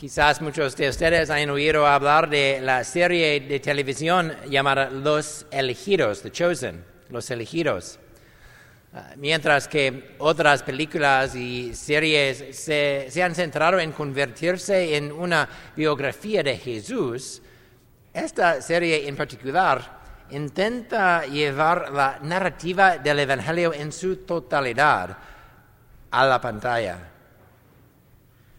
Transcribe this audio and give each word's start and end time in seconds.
Quizás 0.00 0.40
muchos 0.40 0.74
de 0.76 0.88
ustedes 0.88 1.28
hayan 1.28 1.50
oído 1.50 1.86
hablar 1.86 2.30
de 2.30 2.58
la 2.62 2.84
serie 2.84 3.38
de 3.38 3.60
televisión 3.60 4.34
llamada 4.48 4.88
Los 4.88 5.44
Elegidos, 5.50 6.22
The 6.22 6.30
Chosen, 6.32 6.82
Los 7.10 7.30
Elegidos. 7.30 7.98
Ah, 8.94 9.10
mientras 9.18 9.68
que 9.68 10.14
otras 10.16 10.62
películas 10.62 11.34
y 11.34 11.74
series 11.74 12.56
se, 12.56 13.08
se, 13.10 13.22
han 13.22 13.34
centrado 13.34 13.78
en 13.78 13.92
convertirse 13.92 14.96
en 14.96 15.12
una 15.12 15.46
biografía 15.76 16.42
de 16.42 16.56
Jesús, 16.56 17.42
esta 18.14 18.62
serie 18.62 19.06
en 19.06 19.16
particular 19.16 20.00
intenta 20.30 21.26
llevar 21.26 21.92
la 21.92 22.18
narrativa 22.22 22.96
del 22.96 23.18
Evangelio 23.18 23.74
en 23.74 23.92
su 23.92 24.16
totalidad 24.16 25.18
a 26.10 26.24
la 26.24 26.40
pantalla. 26.40 27.10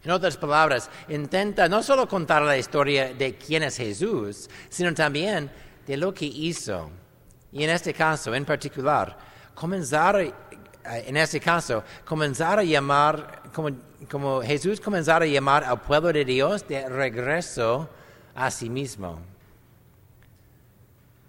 En 0.04 0.12
otras 0.12 0.36
palabras, 0.36 0.90
intenta 1.10 1.68
no 1.70 1.84
solo 1.84 2.08
contar 2.08 2.42
la 2.42 2.58
historia 2.58 3.14
de 3.14 3.36
quién 3.36 3.62
es 3.64 3.78
Jesús, 3.78 4.50
sino 4.68 4.94
también 4.94 5.52
de 5.86 5.98
lo 5.98 6.12
que 6.14 6.26
hizo. 6.26 6.90
Y 7.52 7.64
en 7.64 7.70
este 7.70 7.94
caso, 7.94 8.34
en 8.34 8.44
particular, 8.44 9.16
comenzar, 9.54 10.34
en 10.84 11.18
este 11.18 11.40
caso, 11.40 11.84
comenzar 12.04 12.58
a 12.58 12.64
llamar, 12.64 13.44
como, 13.54 13.70
como 14.10 14.42
Jesús 14.42 14.82
comenzar 14.82 15.22
a 15.22 15.28
llamar 15.28 15.64
al 15.64 15.82
pueblo 15.82 16.12
de 16.12 16.26
Dios 16.26 16.68
de 16.68 16.90
regreso 16.90 17.88
a 18.34 18.50
sí 18.50 18.72
mismo. 18.72 19.20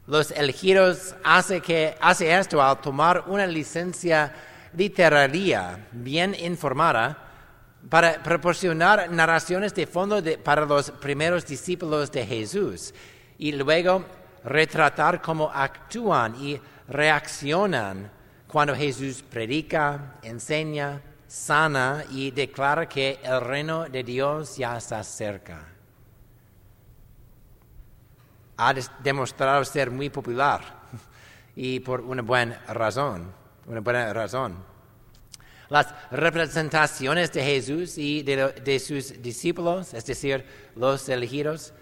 Los 0.07 0.30
elegidos 0.30 1.15
hace, 1.23 1.61
que, 1.61 1.95
hace 2.01 2.35
esto 2.35 2.63
al 2.63 2.80
tomar 2.80 3.25
una 3.27 3.47
licencia 3.47 4.33
literaria 4.75 5.87
bien 5.93 6.35
informada 6.35 7.32
para 7.89 8.23
proporcionar 8.23 9.11
narraciones 9.11 9.75
de 9.75 9.87
fondo 9.87 10.23
para 10.43 10.65
los 10.65 10.91
primeros 10.91 11.47
discípulos 11.47 12.11
de 12.13 12.27
Jesús 12.27 12.95
y 13.39 13.52
luego 13.52 14.05
retratar 14.45 15.21
cómo 15.21 15.51
actúan 15.52 16.37
y 16.37 16.61
reaccionan 16.89 18.11
cuando 18.47 18.74
Jesús 18.74 19.23
predica, 19.23 20.16
enseña, 20.23 21.01
sana 21.27 22.05
y 22.11 22.30
declara 22.30 22.87
que 22.87 23.19
el 23.23 23.41
reino 23.41 23.89
de 23.89 24.05
Dios 24.05 24.57
ya 24.59 24.77
está 24.77 25.02
cerca. 25.02 25.67
Ha 28.59 28.74
demostrado 29.02 29.65
ser 29.65 29.91
muy 29.91 30.11
popular 30.11 30.61
y 31.57 31.80
por 31.80 32.02
una 32.02 32.21
buena 32.21 32.61
razón, 32.69 33.33
una 33.67 33.80
buena 33.80 34.13
razón. 34.13 34.71
Las 35.73 35.87
representaciones 36.10 37.32
de 37.32 37.42
Jesús 37.42 37.96
y 37.96 38.23
de, 38.23 38.78
sus 38.78 39.23
discípulos, 39.23 39.95
es 39.95 40.04
decir, 40.04 40.45
los 40.76 41.09
elegidos, 41.09 41.73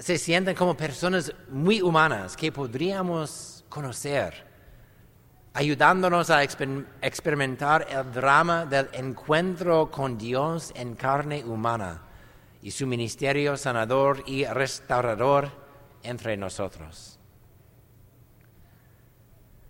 se 0.00 0.18
sienten 0.18 0.56
como 0.56 0.76
personas 0.76 1.32
muy 1.48 1.80
humanas 1.80 2.36
que 2.36 2.50
podríamos 2.50 3.64
conocer 3.68 4.34
ayudándonos 5.52 6.30
a 6.30 6.42
experimentar 6.42 7.86
el 7.88 8.12
drama 8.12 8.66
del 8.66 8.88
encuentro 8.92 9.92
con 9.92 10.18
Dios 10.18 10.72
en 10.74 10.96
carne 10.96 11.44
humana 11.44 12.02
y 12.62 12.72
su 12.72 12.84
ministerio 12.84 13.56
sanador 13.56 14.24
y 14.26 14.44
restaurador 14.44 15.52
entre 16.02 16.36
nosotros. 16.36 17.20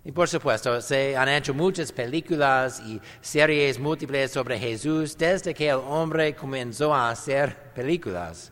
Y 0.05 0.11
por 0.11 0.29
supuesto, 0.29 0.79
se 0.81 1.17
han 1.17 1.27
hecho 1.29 1.53
muchas 1.53 1.91
películas 1.91 2.79
y 2.79 3.01
series 3.21 3.79
múltiples 3.79 4.31
sobre 4.31 4.59
Jesús 4.59 5.17
desde 5.17 5.53
que 5.53 5.67
el 5.67 5.77
hombre 5.77 6.35
comenzó 6.35 6.93
a 6.93 7.09
hacer 7.09 7.73
películas. 7.73 8.51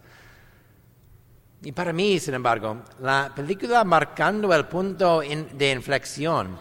Y 1.62 1.72
para 1.72 1.94
mí, 1.94 2.20
sin 2.20 2.34
embargo, 2.34 2.82
la 3.00 3.32
película 3.36 3.84
marcando 3.84 4.52
el 4.54 4.66
punto 4.66 5.22
de 5.22 5.72
inflexión 5.72 6.58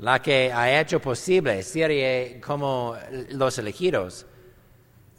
la 0.00 0.22
que 0.22 0.50
ha 0.50 0.80
hecho 0.80 1.00
posible 1.00 1.62
serie 1.62 2.40
como 2.40 2.96
Los 3.30 3.58
elegidos, 3.58 4.26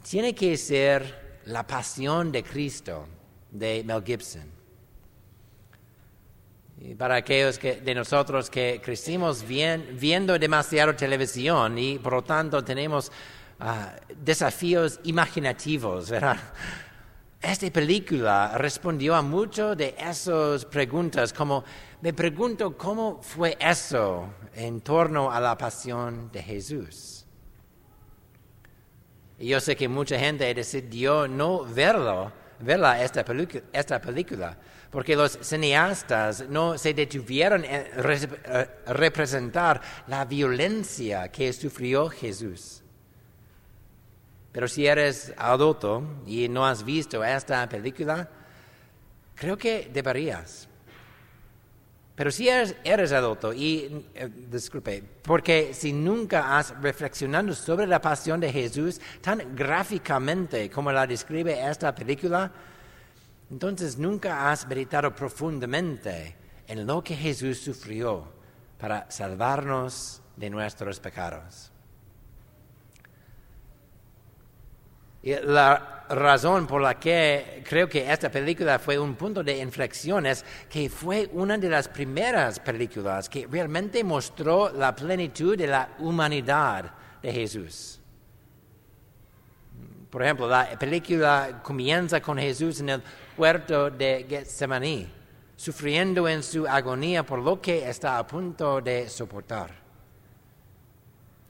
tiene 0.02 0.34
que 0.34 0.56
ser 0.56 1.40
La 1.44 1.66
pasión 1.66 2.32
de 2.32 2.42
Cristo 2.42 3.06
de 3.50 3.84
Mel 3.84 4.02
Gibson. 4.04 4.61
Y 6.84 6.96
para 6.96 7.14
aquellos 7.14 7.60
de 7.60 7.94
nosotros 7.94 8.50
que 8.50 8.80
crecimos 8.82 9.44
viendo 9.46 10.36
demasiado 10.36 10.96
televisión 10.96 11.78
y 11.78 11.98
por 11.98 12.14
lo 12.14 12.22
tanto 12.22 12.64
tenemos 12.64 13.12
ah, 13.60 13.94
desafíos 14.16 14.98
imaginativos, 15.04 16.10
¿verdad? 16.10 16.38
Esta 17.40 17.70
película 17.70 18.58
respondió 18.58 19.14
a 19.14 19.22
muchas 19.22 19.76
de 19.76 19.94
esas 19.96 20.64
preguntas, 20.64 21.32
como 21.32 21.62
me 22.00 22.12
pregunto 22.12 22.76
cómo 22.76 23.22
fue 23.22 23.56
eso 23.60 24.34
en 24.52 24.80
torno 24.80 25.30
a 25.30 25.38
la 25.38 25.56
pasión 25.56 26.32
de 26.32 26.42
Jesús. 26.42 27.24
Y 29.38 29.48
yo 29.48 29.60
sé 29.60 29.76
que 29.76 29.86
mucha 29.86 30.18
gente 30.18 30.52
decidió 30.52 31.28
no 31.28 31.64
verlo, 31.64 32.32
verla 32.58 33.00
esta, 33.02 33.24
esta 33.72 34.00
película, 34.00 34.56
porque 34.92 35.16
los 35.16 35.38
cineastas 35.40 36.44
no 36.50 36.76
se 36.76 36.92
detuvieron 36.92 37.64
en 37.64 37.86
representar 38.86 39.80
la 40.06 40.26
violencia 40.26 41.32
que 41.32 41.50
sufrió 41.54 42.10
Jesús. 42.10 42.82
Pero 44.52 44.68
si 44.68 44.86
eres 44.86 45.32
adulto 45.38 46.22
y 46.26 46.46
no 46.46 46.66
has 46.66 46.84
visto 46.84 47.24
esta 47.24 47.66
película, 47.70 48.28
creo 49.34 49.56
que 49.56 49.90
deberías. 49.90 50.68
Pero 52.14 52.30
si 52.30 52.50
eres, 52.50 53.12
adulto 53.12 53.54
y, 53.54 54.06
eh, 54.14 54.28
disculpe, 54.50 55.02
porque 55.22 55.72
si 55.72 55.94
nunca 55.94 56.58
has 56.58 56.78
reflexionado 56.82 57.54
sobre 57.54 57.86
la 57.86 58.02
pasión 58.02 58.38
de 58.40 58.52
Jesús 58.52 59.00
tan 59.22 59.56
gráficamente 59.56 60.68
como 60.68 60.92
la 60.92 61.06
describe 61.06 61.66
esta 61.66 61.94
película, 61.94 62.52
entonces 63.52 63.98
nunca 63.98 64.50
has 64.50 64.66
meditado 64.66 65.14
profundamente 65.14 66.34
en 66.66 66.86
lo 66.86 67.04
que 67.04 67.14
Jesús 67.14 67.58
sufrió 67.58 68.32
para 68.78 69.10
salvarnos 69.10 70.22
de 70.36 70.48
nuestros 70.48 70.98
pecados. 70.98 71.68
la 75.22 76.06
razón 76.08 76.66
por 76.66 76.80
la 76.82 76.98
que 76.98 77.62
creo 77.68 77.88
que 77.88 78.10
esta 78.10 78.28
película 78.28 78.80
fue 78.80 78.98
un 78.98 79.14
punto 79.14 79.44
de 79.44 79.58
inflexión 79.58 80.26
es 80.26 80.44
que 80.68 80.88
fue 80.88 81.30
una 81.34 81.56
de 81.58 81.68
las 81.68 81.86
primeras 81.86 82.58
películas 82.58 83.28
que 83.28 83.46
realmente 83.46 84.02
mostró 84.02 84.70
la 84.72 84.96
plenitud 84.96 85.56
de 85.56 85.68
la 85.68 85.90
humanidad 86.00 86.92
de 87.22 87.32
Jesús. 87.32 88.01
Por 90.12 90.22
ejemplo, 90.22 90.46
la 90.46 90.78
película 90.78 91.62
comienza 91.62 92.20
con 92.20 92.36
Jesús 92.36 92.80
en 92.80 92.90
el 92.90 93.02
huerto 93.34 93.88
de 93.88 94.26
Getsemaní, 94.28 95.08
sufriendo 95.56 96.28
en 96.28 96.42
su 96.42 96.68
agonía 96.68 97.24
por 97.24 97.38
lo 97.38 97.62
que 97.62 97.88
está 97.88 98.18
a 98.18 98.26
punto 98.26 98.82
de 98.82 99.08
soportar. 99.08 99.74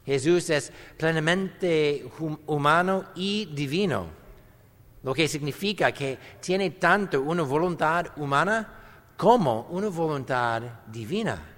Jesús 0.05 0.49
es 0.49 0.71
plenamente 0.97 2.09
humano 2.45 3.03
y 3.15 3.47
divino, 3.47 4.07
lo 5.03 5.13
que 5.13 5.27
significa 5.27 5.91
que 5.91 6.17
tiene 6.39 6.69
tanto 6.69 7.21
una 7.21 7.43
voluntad 7.43 8.13
humana 8.15 9.13
como 9.17 9.67
una 9.71 9.89
voluntad 9.89 10.63
divina. 10.87 11.52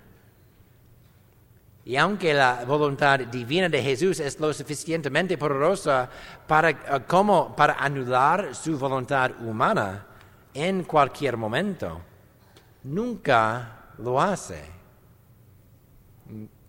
Y 1.86 1.98
aunque 1.98 2.34
la 2.34 2.66
voluntad 2.66 3.20
divina 3.20 3.70
de 3.70 3.82
Jesús 3.82 4.20
es 4.20 4.40
lo 4.40 4.52
suficientemente 4.52 5.38
poderosa 5.38 6.10
para, 6.48 6.72
eh, 6.72 6.78
como 7.08 7.56
para 7.56 7.76
anular 7.76 8.56
su 8.56 8.76
voluntad 8.76 9.32
humana 9.42 10.04
en 10.52 10.84
cualquier 10.84 11.38
momento, 11.38 12.02
nunca 12.84 13.92
lo 14.00 14.20
hace. 14.20 14.64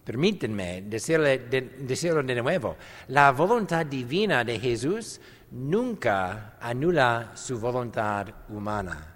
Permítanme 0.04 0.82
decirlo 0.82 2.22
de 2.22 2.42
nuevo. 2.42 2.76
La 3.08 3.32
voluntad 3.32 3.86
divina 3.86 4.44
de 4.44 4.60
Jesús 4.60 5.18
nunca 5.50 6.56
anula 6.60 7.32
su 7.34 7.58
voluntad 7.58 8.28
humana. 8.50 9.14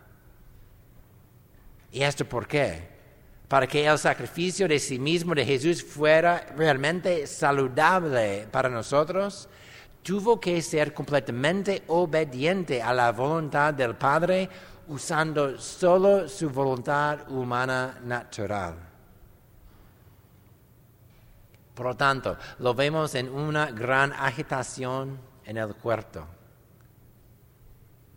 ¿Y 1.93 2.03
esto 2.03 2.25
por 2.25 2.49
qué? 2.49 3.00
Para 3.51 3.67
que 3.67 3.85
el 3.85 3.99
sacrificio 3.99 4.69
de 4.69 4.79
sí 4.79 4.97
mismo 4.97 5.35
de 5.35 5.45
Jesús 5.45 5.83
fuera 5.83 6.47
realmente 6.57 7.27
saludable 7.27 8.47
para 8.49 8.69
nosotros, 8.69 9.49
tuvo 10.05 10.39
que 10.39 10.63
ser 10.63 10.95
completamente 10.95 11.83
obediente 11.89 12.81
a 12.81 12.95
la 12.95 13.11
voluntad 13.11 13.75
del 13.75 13.97
Padre 13.97 14.49
usando 14.87 15.59
solo 15.59 16.29
su 16.29 16.49
voluntad 16.49 17.29
humana 17.29 17.99
natural. 18.05 18.77
Por 21.75 21.87
lo 21.87 21.97
tanto, 21.97 22.37
lo 22.61 22.73
vemos 22.73 23.17
en 23.17 23.29
una 23.29 23.73
gran 23.73 24.13
agitación 24.13 25.19
en 25.45 25.57
el 25.57 25.75
cuarto. 25.75 26.25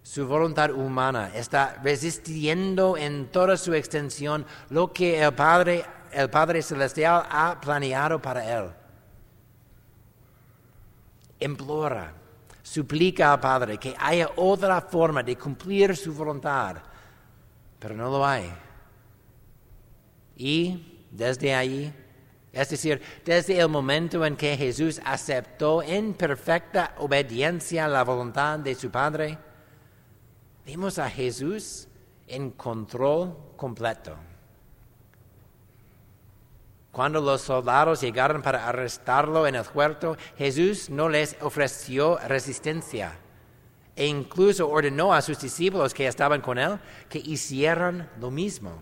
Su 0.04 0.28
voluntad 0.28 0.72
humana, 0.72 1.32
está 1.34 1.80
resistiendo 1.82 2.98
en 2.98 3.28
toda 3.32 3.56
su 3.56 3.74
extensión 3.74 4.46
lo 4.70 4.92
que 4.92 5.24
el 5.24 5.34
Padre, 5.34 5.86
el 6.12 6.30
Padre 6.30 6.62
Celestial 6.62 7.26
ha 7.30 7.60
planeado 7.60 8.22
para 8.22 8.60
él. 8.60 8.70
Implora, 11.40 12.14
suplica 12.62 13.32
al 13.32 13.40
Padre 13.40 13.78
que 13.78 13.96
haya 13.98 14.30
otra 14.36 14.82
forma 14.82 15.24
de 15.24 15.38
cumplir 15.38 15.96
su 15.96 16.14
voluntad, 16.14 16.76
pero 17.80 17.96
no 17.96 18.10
lo 18.10 18.26
hay. 18.26 18.54
Y 20.36 21.06
desde 21.12 21.56
allí, 21.56 21.94
es 22.52 22.70
decir, 22.70 23.02
desde 23.24 23.58
el 23.58 23.70
momento 23.70 24.26
en 24.26 24.36
que 24.36 24.58
Jesús 24.58 25.02
aceptó 25.06 25.82
en 25.82 26.14
perfecta 26.14 26.94
obediencia 26.98 27.88
la 27.88 28.04
voluntad 28.04 28.60
de 28.60 28.76
su 28.76 28.92
Padre, 28.92 29.38
Vemos 30.66 30.98
a 30.98 31.10
Jesús 31.10 31.88
en 32.28 32.52
control 32.52 33.36
completo. 33.58 34.16
Cuando 36.92 37.20
los 37.20 37.42
soldados 37.42 38.02
llegaron 38.02 38.42
para 38.42 38.68
arrestarlo 38.68 39.48
en 39.48 39.56
el 39.56 39.66
huerto, 39.74 40.16
Jesús 40.38 40.90
no 40.90 41.10
les 41.10 41.36
ofreció 41.42 42.18
resistencia 42.28 43.18
e 43.96 44.06
incluso 44.08 44.70
ordenó 44.70 45.14
a 45.14 45.22
sus 45.22 45.40
discípulos 45.40 45.94
que 45.94 46.08
estaban 46.08 46.42
con 46.42 46.58
él 46.58 46.80
que 47.10 47.20
hicieran 47.20 48.10
lo 48.20 48.32
mismo. 48.32 48.82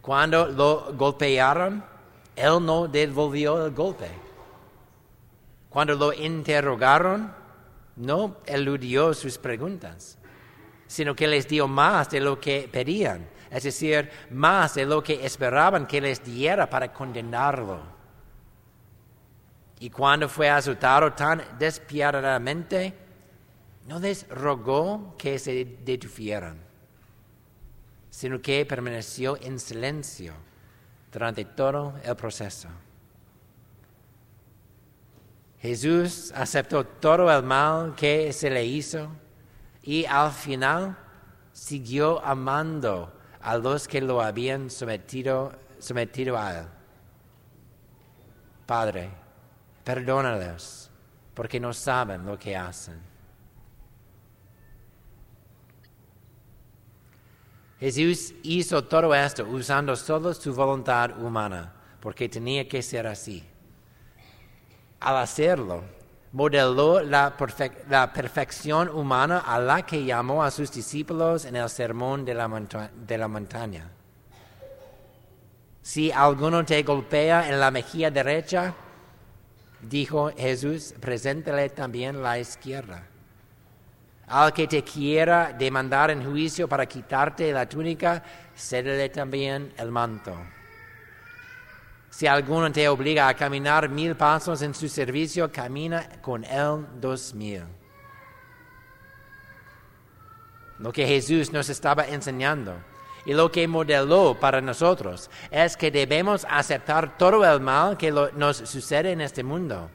Cuando 0.00 0.46
lo 0.46 0.94
golpearon, 0.94 1.84
él 2.36 2.64
no 2.64 2.88
devolvió 2.88 3.66
el 3.66 3.72
golpe. 3.72 4.08
Cuando 5.68 5.94
lo 5.94 6.12
interrogaron, 6.12 7.34
no 7.96 8.38
eludió 8.46 9.14
sus 9.14 9.38
preguntas, 9.38 10.18
sino 10.86 11.14
que 11.14 11.26
les 11.26 11.46
dio 11.46 11.68
más 11.68 12.10
de 12.10 12.20
lo 12.20 12.40
que 12.40 12.68
pedían, 12.70 13.28
es 13.50 13.64
decir, 13.64 14.10
más 14.30 14.74
de 14.74 14.86
lo 14.86 15.02
que 15.02 15.24
esperaban 15.24 15.86
que 15.86 16.00
les 16.00 16.22
diera 16.24 16.68
para 16.68 16.92
condenarlo. 16.92 17.80
Y 19.80 19.90
cuando 19.90 20.28
fue 20.28 20.48
azotado 20.50 21.12
tan 21.12 21.42
despiadadamente, 21.58 22.94
no 23.86 23.98
les 23.98 24.28
rogó 24.28 25.16
que 25.16 25.38
se 25.38 25.78
detuvieran, 25.84 26.58
sino 28.10 28.40
que 28.40 28.66
permaneció 28.66 29.38
en 29.40 29.58
silencio 29.58 30.34
durante 31.10 31.44
todo 31.44 31.94
el 32.04 32.14
proceso. 32.14 32.68
Jesús 35.60 36.32
aceptó 36.34 36.86
todo 36.86 37.30
el 37.30 37.42
mal 37.42 37.94
que 37.94 38.32
se 38.32 38.48
le 38.48 38.64
hizo 38.64 39.10
y 39.82 40.06
al 40.06 40.32
final 40.32 40.96
siguió 41.52 42.24
amando 42.24 43.12
a 43.42 43.58
los 43.58 43.86
que 43.86 44.00
lo 44.00 44.22
habían 44.22 44.70
sometido, 44.70 45.52
a 46.38 46.58
él. 46.58 46.66
Padre, 48.64 49.10
perdónales 49.84 50.90
porque 51.34 51.60
no 51.60 51.74
saben 51.74 52.24
lo 52.24 52.38
que 52.38 52.56
hacen. 52.56 52.98
Jesús 57.78 58.34
hizo 58.42 58.84
todo 58.84 59.14
esto 59.14 59.44
usando 59.44 59.96
solo 59.96 60.32
su 60.34 60.54
voluntad 60.54 61.18
humana, 61.22 61.72
porque 62.00 62.28
tenía 62.28 62.68
que 62.68 62.82
ser 62.82 63.06
así 63.06 63.49
al 65.00 65.16
hacerlo, 65.16 65.82
modeló 66.32 67.00
la, 67.02 67.36
perfección 68.14 68.88
humana 68.88 69.38
a 69.40 69.58
la 69.58 69.84
que 69.84 70.04
llamó 70.04 70.44
a 70.44 70.50
sus 70.50 70.70
discípulos 70.70 71.44
en 71.44 71.56
el 71.56 71.68
sermón 71.68 72.24
de 72.24 72.34
la, 72.34 72.90
de 72.94 73.18
la 73.18 73.28
montaña. 73.28 73.90
Si 75.82 76.12
alguno 76.12 76.64
te 76.64 76.82
golpea 76.82 77.48
en 77.48 77.58
la 77.58 77.70
mejilla 77.70 78.10
derecha, 78.10 78.74
dijo 79.80 80.30
Jesús, 80.36 80.94
preséntale 81.00 81.70
también 81.70 82.22
la 82.22 82.38
izquierda. 82.38 83.06
Al 84.28 84.52
que 84.52 84.68
te 84.68 84.84
quiera 84.84 85.52
demandar 85.52 86.10
en 86.10 86.24
juicio 86.24 86.68
para 86.68 86.86
quitarte 86.86 87.50
la 87.52 87.68
túnica, 87.68 88.22
cédele 88.54 89.08
también 89.08 89.72
el 89.76 89.90
manto. 89.90 90.36
Si 92.10 92.26
alguno 92.26 92.70
te 92.72 92.88
obliga 92.88 93.28
a 93.28 93.34
caminar 93.34 93.88
mil 93.88 94.16
pasos 94.16 94.62
en 94.62 94.74
su 94.74 94.88
servicio, 94.88 95.50
camina 95.50 96.08
con 96.20 96.44
él 96.44 96.84
dos 97.00 97.32
mil. 97.34 97.62
Lo 100.78 100.92
que 100.92 101.06
Jesús 101.06 101.52
nos 101.52 101.68
estaba 101.68 102.08
enseñando 102.08 102.74
y 103.24 103.32
lo 103.32 103.52
que 103.52 103.68
modeló 103.68 104.36
para 104.40 104.60
nosotros 104.60 105.30
es 105.50 105.76
que 105.76 105.90
debemos 105.90 106.46
aceptar 106.48 107.16
todo 107.16 107.44
el 107.44 107.60
mal 107.60 107.96
que 107.96 108.10
nos 108.10 108.56
sucede 108.56 109.12
en 109.12 109.20
este 109.20 109.44
mundo 109.44 109.88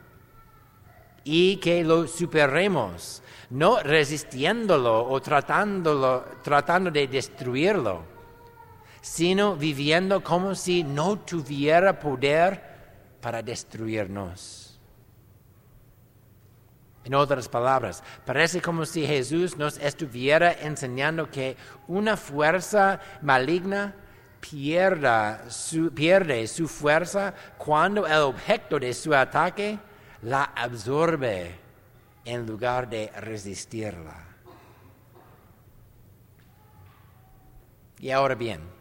y 1.24 1.58
que 1.58 1.84
lo 1.84 2.08
superemos, 2.08 3.24
no 3.50 3.80
resistiéndolo 3.82 5.06
o 5.10 5.20
tratándolo, 5.22 6.24
tratando 6.44 6.92
de 6.92 7.08
destruirlo 7.08 8.15
sino 9.06 9.56
viviendo 9.56 10.24
como 10.24 10.56
si 10.56 10.84
no 10.84 11.20
tuviera 11.20 12.00
poder 12.00 12.60
para 13.22 13.44
destruirnos. 13.44 14.80
En 17.04 17.14
otras 17.14 17.48
palabras, 17.48 18.04
parece 18.26 18.64
como 18.64 18.84
si 18.84 19.06
Jesús 19.06 19.58
nos 19.58 19.78
estuviera 19.78 20.54
enseñando 20.54 21.30
que 21.30 21.56
una 21.88 22.18
fuerza 22.18 23.00
maligna 23.22 23.94
pierde 24.42 26.48
su 26.48 26.68
fuerza 26.68 27.36
cuando 27.60 28.08
el 28.08 28.22
objeto 28.22 28.80
de 28.80 28.92
su 28.92 29.14
ataque 29.14 29.78
la 30.24 30.46
absorbe 30.46 31.60
en 32.26 32.48
lugar 32.48 32.90
de 32.90 33.12
resistirla. 33.16 34.26
Y 38.00 38.10
ahora 38.10 38.34
bien, 38.34 38.75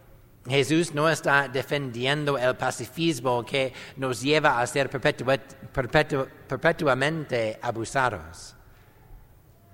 Jesús 0.46 0.94
no 0.94 1.08
está 1.08 1.48
defendiendo 1.48 2.36
el 2.36 2.54
pacifismo 2.56 3.44
que 3.44 3.72
nos 3.96 4.20
lleva 4.20 4.60
a 4.60 4.66
ser 4.66 4.90
perpetuamente 4.90 7.58
abusados. 7.62 8.54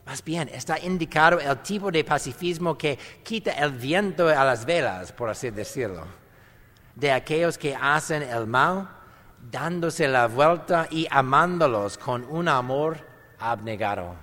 Más 0.07 0.25
bien, 0.25 0.49
está 0.49 0.79
indicado 0.79 1.41
el 1.41 1.59
tipo 1.59 1.91
de 1.91 2.05
pacifismo 2.05 2.79
que 2.79 2.99
quita 3.23 3.53
el 3.53 3.73
viento 3.73 4.29
a 4.29 4.45
las 4.45 4.65
velas, 4.65 5.13
por 5.13 5.29
así 5.29 5.51
decirlo, 5.51 6.07
de 6.95 7.13
aquellos 7.13 7.59
que 7.59 7.75
hacen 7.75 8.23
el 8.23 8.47
mal, 8.47 8.89
dándose 9.51 10.07
la 10.07 10.27
vuelta 10.27 10.87
y 10.91 11.07
amándolos 11.11 11.99
con 11.99 12.25
un 12.25 12.49
amor 12.49 12.99
abnegado. 13.39 14.15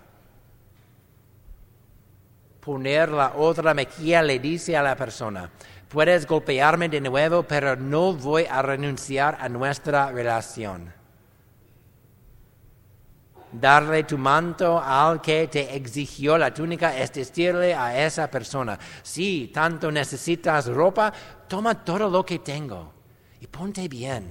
Poner 2.60 3.10
la 3.10 3.34
otra 3.36 3.74
mejilla 3.74 4.22
le 4.22 4.39
dice 4.39 4.75
a 4.75 4.84
la 4.84 4.96
persona, 4.96 5.50
Puedes 5.89 6.27
golpearme 6.27 6.89
de 6.89 7.00
nuevo, 7.00 7.44
pero 7.44 7.77
no 7.77 8.13
voy 8.13 8.46
a 8.50 8.62
renunciar 8.62 9.38
a 9.39 9.48
nuestra 9.48 10.12
relación. 10.12 10.94
Darle 13.53 14.03
tu 14.03 14.17
manto 14.17 14.77
al 14.77 15.22
que 15.22 15.48
te 15.48 15.74
exigió 15.74 16.38
la 16.38 16.53
túnica 16.53 16.98
es 16.98 17.13
decirle 17.13 17.74
a 17.74 18.06
esa 18.06 18.29
persona, 18.29 18.77
si 19.01 19.48
tanto 19.53 19.89
necesitas 19.89 20.67
ropa, 20.67 21.13
toma 21.48 21.74
todo 21.86 22.10
lo 22.10 22.25
que 22.25 22.39
tengo 22.39 22.91
y 23.39 23.48
ponte 23.48 23.88
bien. 23.88 24.29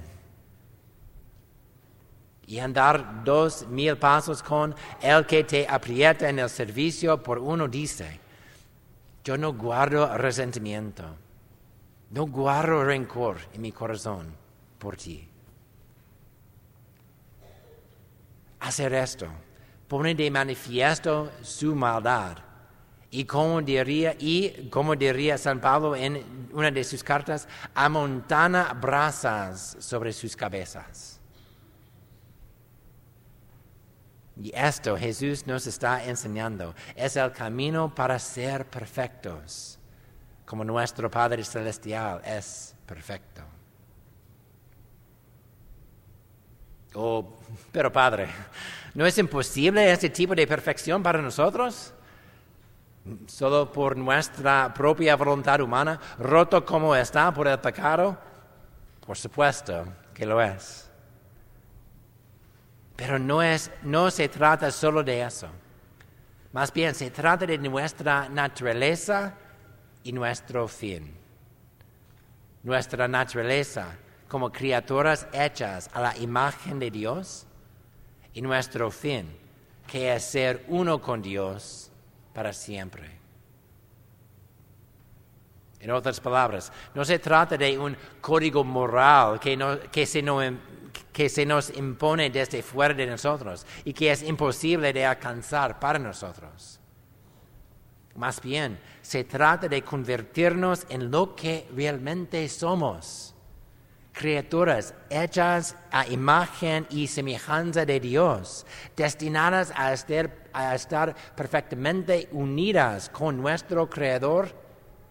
Y 2.45 2.59
andar 2.59 3.23
dos 3.23 3.65
mil 3.67 3.97
pasos 3.97 4.43
con 4.43 4.75
el 5.01 5.25
que 5.25 5.43
te 5.43 5.67
aprieta 5.67 6.29
en 6.29 6.37
el 6.37 6.49
servicio 6.49 7.21
por 7.21 7.39
uno 7.39 7.67
dice, 7.67 8.19
yo 9.23 9.35
no 9.35 9.53
guardo 9.53 10.15
resentimiento 10.15 11.26
no 12.09 12.25
guardo 12.25 12.83
rencor 12.83 13.37
en 13.53 13.61
mi 13.61 13.71
corazón 13.71 14.33
por 14.79 14.95
ti. 14.95 15.27
Hacer 18.59 18.93
esto 18.93 19.27
pone 19.87 20.15
de 20.15 20.31
manifiesto 20.31 21.31
su 21.41 21.75
maldad. 21.75 22.37
Y 23.09 23.23
como 23.23 23.61
diría, 23.61 24.15
y 24.19 24.69
como 24.69 24.95
diría 24.95 25.37
San 25.37 25.61
Pablo 25.61 25.95
en 25.95 26.49
una 26.51 26.71
de 26.71 26.83
sus 26.83 27.03
cartas, 27.03 27.47
amontana 27.73 28.73
brasas 28.73 29.77
sobre 29.79 30.11
sus 30.11 30.35
cabezas. 30.35 31.19
Y 34.35 34.51
esto 34.53 34.97
Jesús 34.97 35.47
nos 35.47 35.65
está 35.67 36.03
enseñando. 36.03 36.75
Es 36.95 37.15
el 37.15 37.31
camino 37.31 37.93
para 37.93 38.19
ser 38.19 38.65
perfectos 38.65 39.76
como 40.47 40.63
nuestro 40.63 41.11
Padre 41.11 41.43
Celestial 41.43 42.21
es 42.25 42.73
perfecto. 42.85 43.43
Oh, 46.95 47.37
pero 47.71 47.91
Padre, 47.91 48.29
¿no 48.95 49.05
es 49.05 49.17
imposible 49.17 49.91
ese 49.91 50.09
tipo 50.09 50.33
de 50.33 50.47
perfección 50.47 51.03
para 51.03 51.21
nosotros? 51.21 51.93
solo 53.25 53.71
por 53.71 53.95
nuestra 53.95 54.73
propia 54.73 55.15
voluntad 55.15 55.61
humana, 55.61 55.99
roto 56.19 56.65
como 56.65 56.95
está 56.95 57.33
por 57.33 57.47
el 57.47 57.59
pecado? 57.59 58.17
Por 59.05 59.17
supuesto 59.17 59.85
que 60.13 60.25
lo 60.25 60.41
es. 60.41 60.89
Pero 62.97 63.17
no, 63.17 63.41
es, 63.41 63.71
no 63.83 64.11
se 64.11 64.27
trata 64.27 64.71
solo 64.71 65.03
de 65.03 65.21
eso. 65.21 65.47
Más 66.51 66.73
bien 66.73 66.93
se 66.95 67.11
trata 67.11 67.45
de 67.45 67.57
nuestra 67.57 68.27
naturaleza 68.27 69.33
y 70.07 70.13
nuestro 70.13 70.69
fin. 70.69 71.13
Nuestra 72.63 73.09
naturaleza 73.09 73.97
como 74.29 74.53
criaturas 74.53 75.27
hechas 75.33 75.89
a 75.93 75.99
la 75.99 76.17
imagen 76.17 76.79
de 76.79 76.89
Dios 76.89 77.45
y 78.33 78.41
nuestro 78.41 78.89
fin, 78.89 79.27
que 79.85 80.15
es 80.15 80.23
ser 80.23 80.63
uno 80.69 81.01
con 81.01 81.21
Dios 81.21 81.91
para 82.33 82.53
siempre. 82.53 83.11
En 85.81 85.91
otras 85.91 86.21
palabras, 86.21 86.71
no 86.95 87.03
se 87.03 87.19
trata 87.19 87.57
de 87.57 87.77
un 87.77 87.95
código 88.21 88.63
moral 88.63 89.41
que, 89.41 89.57
que, 89.91 90.05
se 90.05 90.23
que 91.11 91.27
se 91.27 91.45
nos 91.45 91.69
impone 91.75 92.29
desde 92.29 92.63
fuera 92.63 92.93
de 92.93 93.07
nosotros 93.07 93.65
y 93.83 93.91
que 93.91 94.09
es 94.09 94.23
imposible 94.23 94.93
de 94.93 95.05
alcanzar 95.05 95.81
para 95.81 95.99
nosotros. 95.99 96.79
Más 98.17 98.41
bien, 98.41 98.79
se 99.03 99.23
trata 99.23 99.67
de 99.67 99.83
convertirnos 99.83 100.87
en 100.89 101.11
lo 101.11 101.35
que 101.35 101.69
realmente 101.75 102.49
somos, 102.49 103.35
criaturas 104.11 104.95
hechas 105.11 105.75
a 105.91 106.07
imagen 106.07 106.87
y 106.89 107.05
semejanza 107.05 107.85
de 107.85 107.99
Dios, 107.99 108.65
destinadas 108.95 109.71
a 109.75 109.93
estar, 109.93 111.15
perfectamente 111.35 112.27
unidas 112.31 113.09
con 113.09 113.37
nuestro 113.37 113.87
Creador 113.87 114.49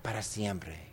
para 0.02 0.20
siempre. 0.20 0.84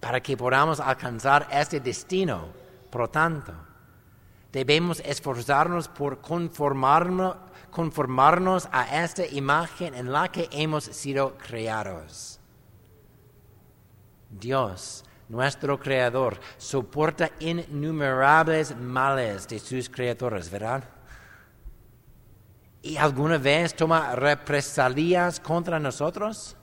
para 0.00 0.20
que 0.20 0.36
podamos 0.36 0.80
alcanzar 0.80 1.46
este 1.52 1.78
destino. 1.78 2.48
Por 2.90 3.08
tanto, 3.08 3.54
debemos 4.52 5.00
esforzarnos 5.00 5.88
por 5.88 6.20
conformarnos, 6.20 7.36
a 8.70 9.02
esta 9.02 9.26
imagen 9.26 9.94
en 9.94 10.12
la 10.12 10.30
que 10.30 10.48
hemos 10.52 10.84
sido 10.84 11.36
creados. 11.38 12.38
Dios, 14.30 15.04
nuestro 15.28 15.80
Creador, 15.80 16.38
soporta 16.58 17.30
innumerables 17.40 18.76
males 18.76 19.48
de 19.48 19.58
sus 19.58 19.88
criaturas, 19.88 20.50
¿verdad? 20.50 20.84
¿Y 22.82 22.96
alguna 22.96 23.38
vez 23.38 23.74
toma 23.74 24.14
represalias 24.14 25.40
contra 25.40 25.78
nosotros? 25.78 26.56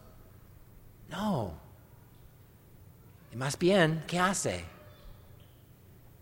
No. 1.07 1.53
Más 3.33 3.57
bien, 3.57 4.03
¿qué 4.05 4.19
hace? 4.19 4.78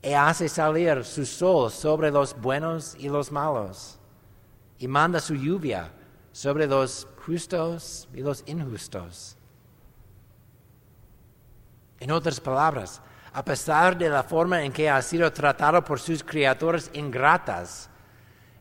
Y 0.07 0.13
hace 0.13 0.47
salir 0.47 1.03
su 1.03 1.25
sol 1.25 1.69
sobre 1.69 2.09
los 2.09 2.33
buenos 2.39 2.95
y 2.97 3.09
los 3.09 3.29
malos. 3.29 3.99
Y 4.79 4.87
manda 4.87 5.19
su 5.19 5.35
lluvia 5.35 5.91
sobre 6.31 6.65
los 6.65 7.05
justos 7.25 8.07
y 8.13 8.21
los 8.21 8.41
injustos. 8.45 9.35
En 11.99 12.11
otras 12.11 12.39
palabras, 12.39 13.01
a 13.33 13.43
pesar 13.43 13.97
de 13.97 14.07
la 14.07 14.23
forma 14.23 14.63
en 14.63 14.71
que 14.71 14.89
ha 14.89 15.01
sido 15.01 15.29
tratado 15.33 15.83
por 15.83 15.99
sus 15.99 16.23
criaturas 16.23 16.89
ingratas, 16.93 17.89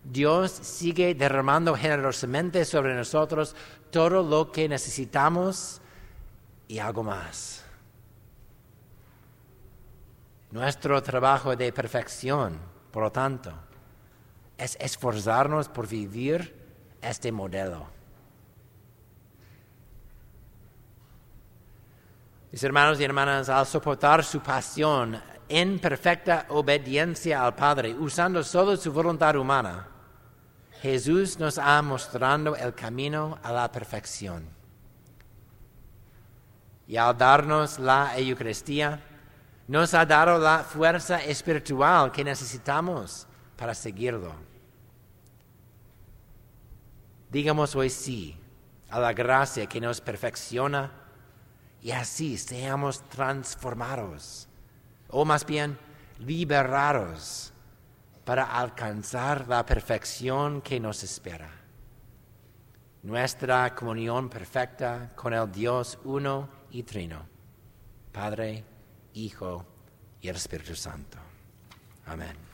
Dios 0.02 0.50
sigue 0.50 1.14
derramando 1.14 1.76
generosamente 1.76 2.64
sobre 2.64 2.92
nosotros 2.96 3.54
todo 3.92 4.20
lo 4.20 4.50
que 4.50 4.68
necesitamos 4.68 5.80
y 6.66 6.80
algo 6.80 7.04
más. 7.04 7.65
Nuestro 10.50 11.02
trabajo 11.02 11.56
de 11.56 11.72
perfección, 11.72 12.58
por 12.90 13.02
lo 13.02 13.12
tanto, 13.12 13.52
es 14.56 14.76
esforzarnos 14.80 15.68
por 15.68 15.88
vivir 15.88 16.54
este 17.02 17.32
modelo. 17.32 17.86
Mis 22.52 22.62
hermanos 22.62 23.00
y 23.00 23.04
hermanas, 23.04 23.48
al 23.48 23.66
soportar 23.66 24.24
su 24.24 24.40
pasión 24.40 25.20
en 25.48 25.78
perfecta 25.78 26.46
obediencia 26.48 27.44
al 27.44 27.54
Padre, 27.54 27.94
usando 27.94 28.42
solo 28.42 28.76
su 28.76 28.92
voluntad 28.92 29.36
humana, 29.36 29.88
Jesús 30.80 31.38
nos 31.38 31.58
ha 31.58 31.82
mostrado 31.82 32.56
el 32.56 32.74
camino 32.74 33.38
a 33.42 33.52
la 33.52 33.70
perfección. 33.70 34.48
Y 36.86 36.96
al 36.96 37.18
darnos 37.18 37.78
la 37.78 38.16
Eucaristía, 38.16 39.00
nos 39.68 39.94
ha 39.94 40.06
dado 40.06 40.38
la 40.38 40.60
fuerza 40.60 41.22
espiritual 41.22 42.12
que 42.12 42.22
necesitamos 42.22 43.26
para 43.56 43.74
seguirlo. 43.74 44.32
Digamos 47.30 47.74
hoy 47.74 47.90
sí 47.90 48.38
a 48.88 49.00
la 49.00 49.12
gracia 49.12 49.66
que 49.66 49.80
nos 49.80 50.00
perfecciona 50.00 50.92
y 51.82 51.90
así 51.90 52.38
seamos 52.38 53.02
transformados, 53.08 54.48
o 55.08 55.24
más 55.24 55.44
bien 55.44 55.78
liberados 56.18 57.52
para 58.24 58.44
alcanzar 58.44 59.46
la 59.48 59.64
perfección 59.66 60.62
que 60.62 60.80
nos 60.80 61.02
espera. 61.02 61.50
Nuestra 63.02 63.74
comunión 63.74 64.28
perfecta 64.28 65.12
con 65.14 65.32
el 65.32 65.50
Dios 65.52 65.98
uno 66.04 66.48
y 66.70 66.82
trino, 66.82 67.24
Padre, 68.10 68.64
Hijo 69.16 69.64
y 70.20 70.28
el 70.28 70.36
Espíritu 70.36 70.74
Santo. 70.74 71.18
Amén. 72.04 72.45